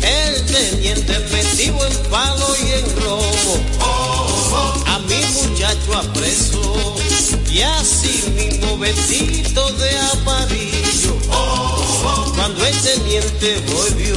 El 0.00 0.46
teniente 0.46 1.18
metido 1.30 1.86
en 1.86 1.96
palo 2.10 2.46
y 2.56 2.72
en 2.72 2.96
robo. 3.02 3.60
A 4.86 4.98
mi 5.00 5.20
muchacho 5.26 5.94
apreso. 5.94 6.96
Y 7.52 7.60
así 7.60 8.32
mismo 8.34 8.78
vestido 8.78 9.70
de 9.72 9.98
amarillo. 9.98 11.18
Cuando 12.34 12.64
el 12.64 12.76
teniente 12.80 13.62
volvió, 13.74 14.16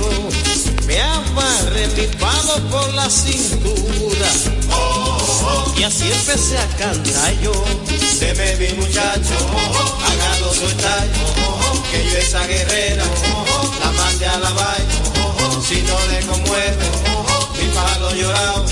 me 0.87 1.01
amarré 1.01 1.87
mi 1.97 2.07
palo 2.15 2.69
por 2.69 2.93
la 2.93 3.09
cintura. 3.09 4.31
Y 5.81 5.83
así 5.83 6.11
empecé 6.11 6.57
a 6.59 6.67
cantar 6.77 7.33
yo. 7.41 7.51
Se 8.19 8.33
me 8.35 8.73
muchacho, 8.73 9.35
hágalo 10.05 10.53
soltar. 10.53 11.07
Que 11.91 12.09
yo 12.09 12.17
esa 12.17 12.45
guerrera 12.45 13.03
la 13.79 13.91
mande 13.91 14.25
a 14.27 14.37
la 14.37 14.51
vaina. 14.51 14.93
Si 15.67 15.81
no 15.81 15.97
le 16.11 16.19
conmueve, 16.27 16.85
mi 17.57 17.67
palo 17.73 18.13
llorado. 18.13 18.65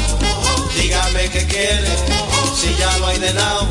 Dígame 0.75 1.29
qué 1.29 1.45
quiere, 1.47 1.89
si 2.55 2.75
ya 2.77 2.97
lo 2.99 3.07
hay 3.07 3.19
de 3.19 3.33
lado. 3.33 3.67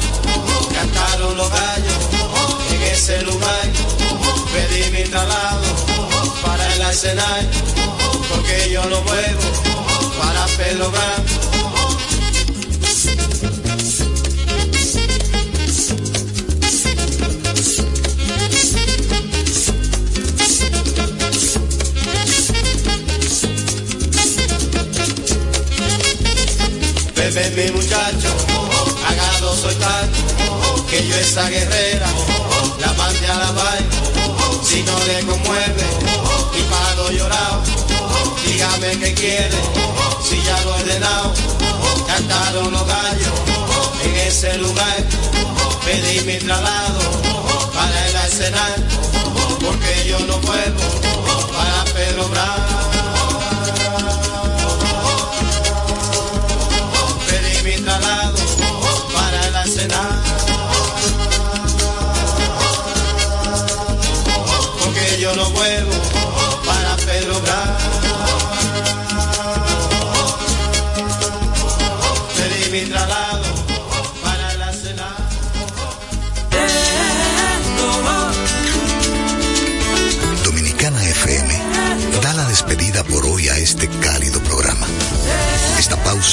Cantaron 0.75 1.37
los 1.37 1.51
gallos 1.51 1.95
en 2.73 2.83
ese 2.83 3.23
lugar. 3.23 3.69
Pedí 4.53 4.91
mi 4.91 5.05
traslado 5.09 5.63
para 6.45 6.75
el 6.75 6.83
escenario, 6.83 7.49
porque 8.31 8.71
yo 8.71 8.85
lo 8.87 9.01
muevo 9.03 9.41
para 10.19 10.47
pelo 10.57 10.91
Bebe 27.39 27.67
mi 27.67 27.71
muchacho, 27.71 28.31
hágalo 29.07 29.55
soltar, 29.55 30.09
que 30.91 31.07
yo 31.07 31.15
esa 31.15 31.49
guerrera 31.49 32.09
la 32.81 32.93
mande 32.95 33.27
a 33.29 33.35
la 33.37 33.53
vaina, 33.53 33.91
si 34.65 34.83
no 34.83 34.99
le 35.07 35.21
conmueve, 35.25 35.87
mi 36.53 36.63
palo 36.63 37.13
llorado, 37.13 37.63
dígame 38.45 38.99
qué 38.99 39.15
quiere, 39.15 39.57
si 40.29 40.43
ya 40.43 40.61
lo 40.65 40.79
he 40.79 40.83
ordenado, 40.83 41.33
cantaron 42.09 42.73
los 42.73 42.87
gallos 42.89 43.33
en 44.03 44.17
ese 44.17 44.59
lugar, 44.59 45.05
pedí 45.85 46.21
mi 46.23 46.39
traslado 46.39 47.01
para 47.73 48.09
el 48.09 48.17
arsenal, 48.17 48.85
porque 49.61 50.09
yo 50.09 50.19
no 50.27 50.41
puedo 50.41 50.75
para 51.53 51.85
Pedro 51.95 52.29
Bravo. 52.31 52.78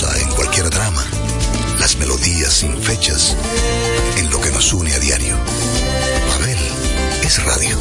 En 0.03 0.29
cualquier 0.31 0.69
drama 0.69 1.05
las 1.79 1.95
melodías 1.95 2.53
sin 2.53 2.81
fechas, 2.81 3.33
en 4.17 4.29
lo 4.29 4.41
que 4.41 4.51
nos 4.51 4.73
une 4.73 4.93
a 4.93 4.99
diario. 4.99 5.37
Pavel 6.27 6.57
es 7.23 7.43
radio. 7.45 7.79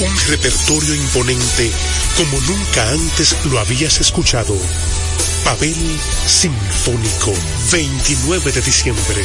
Un 0.00 0.18
repertorio 0.26 0.94
imponente 0.96 1.70
como 2.16 2.40
nunca 2.40 2.90
antes 2.90 3.36
lo 3.44 3.60
habías 3.60 4.00
escuchado. 4.00 4.56
Pavel 5.44 6.00
Sinfónico, 6.26 7.32
29 7.70 8.50
de 8.50 8.62
diciembre, 8.62 9.24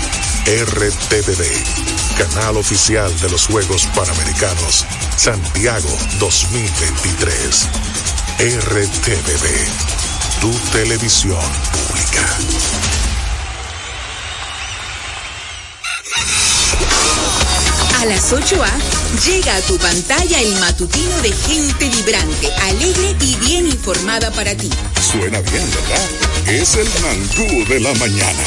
RTVD, 0.45 1.43
canal 2.17 2.57
oficial 2.57 3.15
de 3.19 3.29
los 3.29 3.45
Juegos 3.45 3.85
Panamericanos 3.95 4.85
Santiago 5.15 5.89
2023. 6.19 7.67
RTVD, 8.39 9.47
tu 10.41 10.51
televisión 10.71 11.37
pública. 11.71 12.37
A 17.99 18.05
las 18.05 18.33
8A 18.33 18.71
llega 19.27 19.55
a 19.55 19.61
tu 19.61 19.77
pantalla 19.77 20.39
el 20.39 20.59
matutino 20.59 21.21
de 21.21 21.31
gente 21.31 21.87
vibrante, 21.87 22.51
alegre 22.63 23.15
y 23.21 23.35
bien 23.35 23.67
informada 23.67 24.31
para 24.31 24.55
ti. 24.55 24.71
Suena 24.99 25.39
bien, 25.41 25.69
¿verdad? 25.69 26.09
Es 26.47 26.75
el 26.77 26.89
mangú 27.03 27.63
de 27.69 27.79
la 27.79 27.93
mañana. 27.93 28.43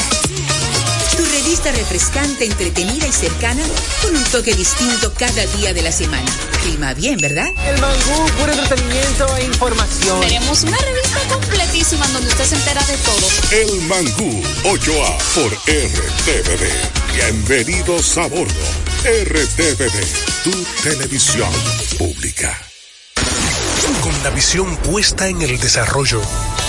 Revista 1.45 1.72
refrescante, 1.72 2.47
entretenida 2.47 3.07
y 3.07 3.12
cercana, 3.12 3.62
con 4.01 4.16
un 4.16 4.24
toque 4.24 4.55
distinto 4.55 5.12
cada 5.12 5.45
día 5.59 5.74
de 5.74 5.82
la 5.82 5.92
semana. 5.92 6.24
Clima 6.62 6.95
bien, 6.95 7.18
¿verdad? 7.18 7.49
El 7.68 7.78
mangú, 7.82 8.26
puro 8.38 8.51
entretenimiento 8.51 9.36
e 9.36 9.45
información. 9.45 10.20
Tenemos 10.22 10.62
una 10.62 10.78
revista 10.78 11.20
completísima 11.28 12.09
donde 12.09 12.28
usted 12.28 12.45
se 12.47 12.55
entera 12.55 12.82
de 12.84 12.97
todo. 12.97 13.28
El 13.51 13.82
mangú 13.82 14.42
8A 14.64 15.18
por 15.34 15.53
RTVD. 15.68 17.12
Bienvenidos 17.12 18.16
a 18.16 18.26
bordo. 18.26 18.64
RTVD, 19.05 20.45
tu 20.45 20.64
televisión 20.82 21.53
pública. 21.99 22.59
Con 24.03 24.22
la 24.22 24.30
visión 24.30 24.74
puesta 24.78 25.28
en 25.28 25.42
el 25.42 25.61
desarrollo, 25.61 26.22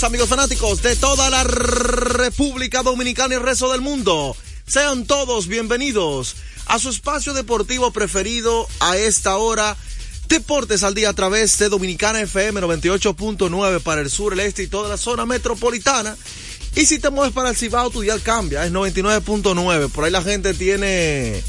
Amigos 0.00 0.30
fanáticos 0.30 0.80
de 0.80 0.96
toda 0.96 1.28
la 1.28 1.44
República 1.44 2.82
Dominicana 2.82 3.34
y 3.34 3.36
el 3.36 3.42
resto 3.42 3.70
del 3.70 3.82
mundo. 3.82 4.34
Sean 4.66 5.04
todos 5.04 5.48
bienvenidos 5.48 6.34
a 6.64 6.78
su 6.78 6.88
espacio 6.88 7.34
deportivo 7.34 7.92
preferido 7.92 8.66
a 8.80 8.96
esta 8.96 9.36
hora. 9.36 9.76
Deportes 10.28 10.82
al 10.82 10.94
día 10.94 11.10
a 11.10 11.12
través 11.12 11.58
de 11.58 11.68
Dominicana 11.68 12.22
FM 12.22 12.62
98.9 12.62 13.80
para 13.82 14.00
el 14.00 14.08
sur, 14.08 14.32
el 14.32 14.40
este 14.40 14.62
y 14.62 14.66
toda 14.66 14.88
la 14.88 14.96
zona 14.96 15.26
metropolitana. 15.26 16.16
Y 16.74 16.86
si 16.86 16.98
te 16.98 17.10
mueves 17.10 17.34
para 17.34 17.50
el 17.50 17.56
Cibao, 17.56 17.90
tu 17.90 18.00
dial 18.00 18.22
cambia, 18.22 18.64
es 18.64 18.72
99.9. 18.72 19.90
Por 19.90 20.04
ahí 20.04 20.10
la 20.10 20.22
gente 20.22 20.54
tiene 20.54 21.42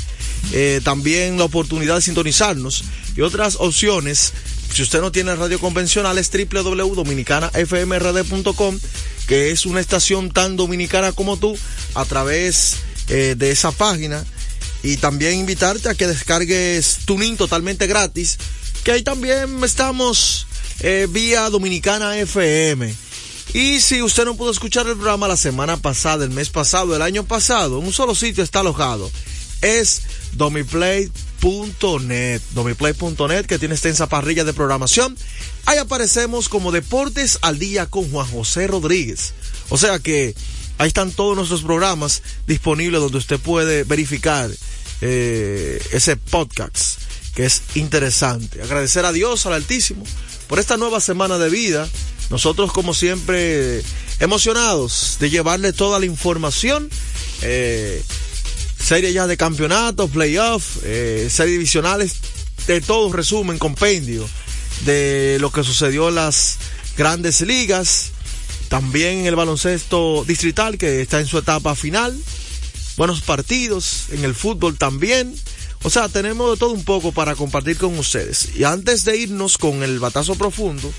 eh, 0.51 0.81
también 0.83 1.37
la 1.37 1.45
oportunidad 1.45 1.95
de 1.95 2.01
sintonizarnos 2.01 2.83
y 3.15 3.21
otras 3.21 3.55
opciones. 3.57 4.33
Si 4.74 4.82
usted 4.82 5.01
no 5.01 5.11
tiene 5.11 5.36
radio 5.36 5.59
convencional, 5.59 6.17
es 6.17 6.32
www.dominicanafmrd.com, 6.32 8.80
que 9.28 9.51
es 9.51 9.67
una 9.67 9.80
estación 9.80 10.32
tan 10.32 10.57
dominicana 10.57 11.11
como 11.11 11.38
tú, 11.38 11.55
a 11.93 12.05
través 12.05 12.78
eh, 13.07 13.36
de 13.38 13.51
esa 13.51 13.71
página. 13.71 14.26
Y 14.82 14.97
también 14.97 15.36
invitarte 15.36 15.89
a 15.89 15.93
que 15.93 16.07
descargues 16.07 17.01
Tuning 17.05 17.38
totalmente 17.38 17.86
gratis, 17.86 18.39
que 18.84 18.93
ahí 18.93 19.03
también 19.03 19.63
estamos 19.63 20.47
eh, 20.80 21.05
vía 21.07 21.51
Dominicana 21.51 22.17
FM. 22.17 22.95
Y 23.53 23.80
si 23.80 24.01
usted 24.01 24.26
no 24.26 24.36
pudo 24.36 24.49
escuchar 24.49 24.88
el 24.88 24.95
programa 24.95 25.28
la 25.28 25.38
semana 25.38 25.78
pasada, 25.78 26.26
el 26.26 26.32
mes 26.32 26.49
pasado, 26.49 26.95
el 26.95 27.03
año 27.03 27.26
pasado, 27.26 27.80
en 27.80 27.86
un 27.86 27.93
solo 27.93 28.15
sitio 28.15 28.43
está 28.43 28.61
alojado. 28.61 29.11
Es 29.61 30.01
domiplay.net. 31.43 32.41
Domiplay.net 32.53 33.45
que 33.45 33.59
tiene 33.59 33.75
extensa 33.75 34.07
parrilla 34.07 34.43
de 34.43 34.53
programación. 34.53 35.17
Ahí 35.65 35.77
aparecemos 35.77 36.49
como 36.49 36.71
Deportes 36.71 37.39
al 37.41 37.59
Día 37.59 37.85
con 37.85 38.09
Juan 38.09 38.27
José 38.27 38.67
Rodríguez. 38.67 39.33
O 39.69 39.77
sea 39.77 39.99
que 39.99 40.35
ahí 40.77 40.87
están 40.87 41.11
todos 41.11 41.35
nuestros 41.35 41.61
programas 41.61 42.21
disponibles 42.47 43.01
donde 43.01 43.17
usted 43.17 43.39
puede 43.39 43.83
verificar 43.83 44.49
eh, 45.01 45.81
ese 45.91 46.15
podcast 46.15 46.99
que 47.35 47.45
es 47.45 47.63
interesante. 47.75 48.61
Agradecer 48.61 49.05
a 49.05 49.11
Dios, 49.11 49.45
al 49.45 49.53
Altísimo, 49.53 50.03
por 50.47 50.59
esta 50.59 50.77
nueva 50.77 51.01
semana 51.01 51.37
de 51.37 51.49
vida. 51.49 51.89
Nosotros, 52.29 52.71
como 52.71 52.93
siempre, 52.93 53.83
emocionados 54.19 55.17
de 55.19 55.29
llevarle 55.29 55.73
toda 55.73 55.99
la 55.99 56.05
información. 56.05 56.89
Eh, 57.41 58.01
serie 58.84 59.13
ya 59.13 59.27
de 59.27 59.38
campeonatos, 59.38 60.09
playoffs, 60.11 60.79
eh, 60.84 61.27
series 61.31 61.53
divisionales, 61.53 62.15
de 62.67 62.81
todo 62.81 63.11
resumen, 63.11 63.57
compendio 63.57 64.27
de 64.86 65.38
lo 65.39 65.51
que 65.51 65.63
sucedió 65.63 66.09
en 66.09 66.15
las 66.15 66.57
grandes 66.97 67.41
ligas. 67.41 68.11
También 68.69 69.25
el 69.25 69.36
baloncesto 69.36 70.23
distrital 70.25 70.77
que 70.77 71.01
está 71.01 71.19
en 71.19 71.27
su 71.27 71.38
etapa 71.38 71.75
final. 71.75 72.17
Buenos 72.97 73.21
partidos, 73.21 74.05
en 74.11 74.23
el 74.25 74.34
fútbol 74.36 74.77
también. 74.77 75.34
O 75.84 75.89
sea, 75.89 76.07
tenemos 76.09 76.51
de 76.51 76.57
todo 76.57 76.71
un 76.71 76.84
poco 76.86 77.11
para 77.11 77.36
compartir 77.36 77.77
con 77.77 77.97
ustedes. 77.99 78.55
Y 78.55 78.63
antes 78.63 79.03
de 79.03 79.17
irnos 79.17 79.57
con 79.57 79.84
el 79.84 79.99
batazo 79.99 80.36
profundo, 80.36 80.91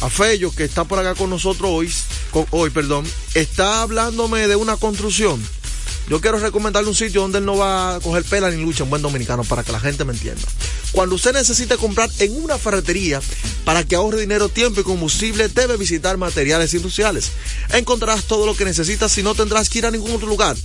a 0.00 0.08
Fello, 0.10 0.52
que 0.54 0.64
está 0.64 0.84
por 0.84 0.98
acá 0.98 1.14
con 1.14 1.30
nosotros 1.30 1.70
hoy, 1.70 1.92
con- 2.30 2.46
hoy, 2.50 2.70
perdón, 2.70 3.04
está 3.34 3.82
hablándome 3.82 4.48
de 4.48 4.56
una 4.56 4.76
construcción. 4.76 5.40
Yo 6.08 6.20
quiero 6.20 6.38
recomendarle 6.38 6.88
un 6.88 6.94
sitio 6.94 7.22
donde 7.22 7.38
él 7.38 7.44
no 7.44 7.56
va 7.56 7.96
a 7.96 8.00
coger 8.00 8.24
pela 8.24 8.50
ni 8.50 8.60
lucha, 8.60 8.84
un 8.84 8.90
buen 8.90 9.02
dominicano, 9.02 9.44
para 9.44 9.62
que 9.62 9.72
la 9.72 9.80
gente 9.80 10.04
me 10.04 10.12
entienda. 10.12 10.42
Cuando 10.92 11.14
usted 11.14 11.32
necesite 11.32 11.76
comprar 11.76 12.10
en 12.18 12.42
una 12.42 12.58
ferretería 12.58 13.20
para 13.64 13.84
que 13.84 13.96
ahorre 13.96 14.20
dinero, 14.20 14.48
tiempo 14.48 14.80
y 14.80 14.84
combustible, 14.84 15.48
debe 15.48 15.76
visitar 15.76 16.18
materiales 16.18 16.74
industriales. 16.74 17.30
Encontrarás 17.70 18.24
todo 18.24 18.44
lo 18.44 18.54
que 18.54 18.64
necesitas 18.64 19.16
y 19.16 19.22
no 19.22 19.34
tendrás 19.34 19.70
que 19.70 19.78
ir 19.78 19.86
a 19.86 19.90
ningún 19.90 20.10
otro 20.10 20.28
lugar. 20.28 20.56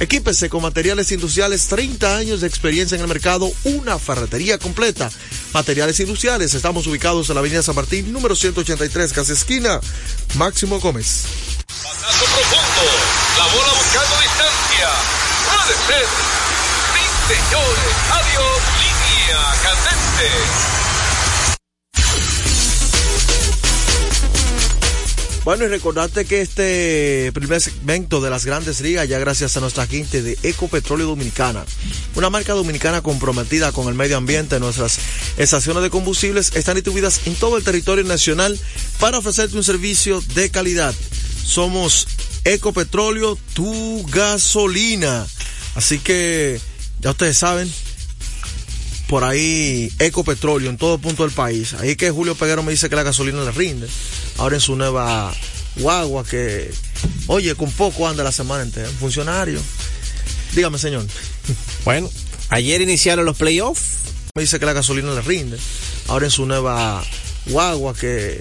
Equípese 0.00 0.50
con 0.50 0.62
materiales 0.62 1.10
industriales, 1.12 1.66
30 1.68 2.16
años 2.16 2.40
de 2.40 2.48
experiencia 2.48 2.96
en 2.96 3.02
el 3.02 3.08
mercado, 3.08 3.50
una 3.64 3.98
ferretería 3.98 4.58
completa. 4.58 5.10
Materiales 5.54 5.98
industriales, 6.00 6.54
estamos 6.54 6.86
ubicados 6.86 7.28
en 7.28 7.36
la 7.36 7.40
avenida 7.40 7.62
San 7.62 7.74
Martín, 7.74 8.12
número 8.12 8.36
183, 8.36 9.12
casi 9.12 9.32
esquina, 9.32 9.80
Máximo 10.34 10.78
Gómez. 10.78 11.24
Batazo 11.68 12.24
profundo. 12.24 12.90
La 13.38 13.46
bola. 13.46 13.79
Puede 15.70 15.82
ser. 15.86 16.06
Sí, 16.92 17.04
señores. 17.28 17.94
Adiós. 18.10 18.58
Línea 18.82 19.40
candente. 19.62 20.28
Bueno, 25.44 25.64
y 25.64 25.68
recordarte 25.68 26.24
que 26.24 26.40
este 26.40 27.30
primer 27.32 27.60
segmento 27.60 28.20
de 28.20 28.30
las 28.30 28.44
grandes 28.44 28.80
ligas, 28.80 29.08
ya 29.08 29.20
gracias 29.20 29.56
a 29.56 29.60
nuestra 29.60 29.86
gente 29.86 30.22
de 30.22 30.36
Ecopetróleo 30.42 31.06
Dominicana, 31.06 31.64
una 32.16 32.30
marca 32.30 32.52
dominicana 32.54 33.00
comprometida 33.00 33.70
con 33.70 33.86
el 33.86 33.94
medio 33.94 34.16
ambiente, 34.16 34.58
nuestras 34.58 34.98
estaciones 35.36 35.84
de 35.84 35.90
combustibles 35.90 36.50
están 36.56 36.74
distribuidas 36.74 37.20
en 37.26 37.36
todo 37.36 37.56
el 37.56 37.62
territorio 37.62 38.02
nacional 38.02 38.58
para 38.98 39.18
ofrecerte 39.18 39.56
un 39.56 39.62
servicio 39.62 40.20
de 40.34 40.50
calidad. 40.50 40.92
Somos 41.44 42.08
Ecopetróleo, 42.44 43.38
tu 43.54 44.04
gasolina. 44.08 45.26
Así 45.74 45.98
que, 45.98 46.60
ya 47.00 47.10
ustedes 47.10 47.38
saben, 47.38 47.70
por 49.10 49.24
ahí 49.24 49.92
Ecopetróleo 49.98 50.70
en 50.70 50.78
todo 50.78 50.98
punto 50.98 51.24
del 51.24 51.32
país. 51.32 51.74
Ahí 51.74 51.96
que 51.96 52.10
Julio 52.10 52.36
Peguero 52.36 52.62
me 52.62 52.70
dice 52.70 52.88
que 52.88 52.96
la 52.96 53.02
gasolina 53.02 53.42
le 53.42 53.50
rinde. 53.50 53.88
Ahora 54.38 54.54
en 54.54 54.60
su 54.60 54.76
nueva 54.76 55.32
guagua 55.76 56.24
que, 56.24 56.70
oye, 57.26 57.54
con 57.56 57.70
poco 57.72 58.06
anda 58.08 58.22
la 58.22 58.30
semana 58.30 58.62
entera. 58.62 58.88
Un 58.88 58.96
funcionario. 58.96 59.60
Dígame, 60.54 60.78
señor. 60.78 61.06
Bueno, 61.84 62.08
ayer 62.50 62.80
iniciaron 62.80 63.24
los 63.24 63.36
playoffs. 63.36 63.82
Me 64.36 64.42
dice 64.42 64.60
que 64.60 64.66
la 64.66 64.72
gasolina 64.72 65.12
le 65.12 65.22
rinde. 65.22 65.58
Ahora 66.06 66.26
en 66.26 66.30
su 66.30 66.46
nueva 66.46 67.02
guagua 67.46 67.94
que, 67.94 68.40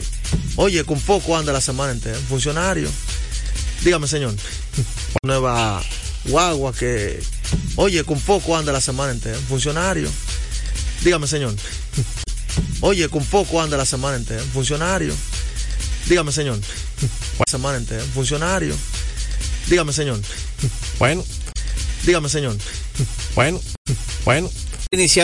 oye, 0.55 0.83
con 0.83 0.99
poco 1.01 1.35
anda 1.35 1.51
la 1.51 1.61
semana 1.61 1.93
entera. 1.93 2.17
Un 2.17 2.25
funcionario. 2.25 2.89
Dígame, 3.83 4.07
señor. 4.07 4.35
Nueva 5.23 5.81
guagua 6.25 6.73
que, 6.73 7.21
oye, 7.75 8.03
con 8.03 8.19
poco 8.19 8.55
anda 8.57 8.71
la 8.71 8.81
semana 8.81 9.11
entera. 9.11 9.37
Un 9.37 9.45
funcionario. 9.45 10.09
Dígame, 11.03 11.27
señor. 11.27 11.55
Oye, 12.81 13.07
con 13.09 13.23
poco 13.25 13.61
anda 13.61 13.77
la 13.77 13.85
semana 13.85 14.17
entera. 14.17 14.41
Un 14.43 14.49
funcionario. 14.49 15.13
Dígame, 16.07 16.31
señor. 16.31 16.59
La 17.39 17.45
semana 17.49 17.77
entera. 17.77 18.03
Un 18.03 18.11
funcionario. 18.11 18.75
Dígame, 19.67 19.93
señor. 19.93 20.19
Bueno, 20.97 21.23
Dígame, 22.05 22.29
señor. 22.29 22.57
bueno, 23.35 23.61
bueno. 24.25 24.49
Iniciaron 24.91 25.09